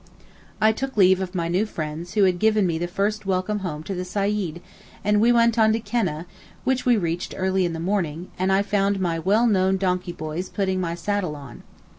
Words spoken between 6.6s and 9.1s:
which we reached early in the morning, and I found